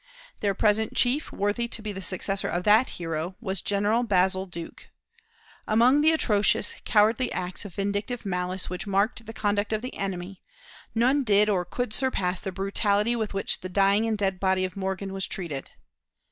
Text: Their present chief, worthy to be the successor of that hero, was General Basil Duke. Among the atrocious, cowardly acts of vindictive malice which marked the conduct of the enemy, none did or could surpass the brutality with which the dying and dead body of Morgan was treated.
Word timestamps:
Their 0.39 0.55
present 0.55 0.95
chief, 0.95 1.31
worthy 1.31 1.67
to 1.67 1.79
be 1.79 1.91
the 1.91 2.01
successor 2.01 2.47
of 2.47 2.63
that 2.63 2.89
hero, 2.97 3.35
was 3.39 3.61
General 3.61 4.01
Basil 4.01 4.47
Duke. 4.47 4.87
Among 5.67 6.01
the 6.01 6.09
atrocious, 6.11 6.73
cowardly 6.85 7.31
acts 7.31 7.65
of 7.65 7.75
vindictive 7.75 8.25
malice 8.25 8.67
which 8.67 8.87
marked 8.87 9.23
the 9.27 9.31
conduct 9.31 9.71
of 9.73 9.83
the 9.83 9.95
enemy, 9.95 10.41
none 10.95 11.23
did 11.23 11.49
or 11.49 11.65
could 11.65 11.93
surpass 11.93 12.41
the 12.41 12.51
brutality 12.51 13.15
with 13.15 13.35
which 13.35 13.61
the 13.61 13.69
dying 13.69 14.07
and 14.07 14.17
dead 14.17 14.39
body 14.39 14.65
of 14.65 14.75
Morgan 14.75 15.13
was 15.13 15.27
treated. 15.27 15.69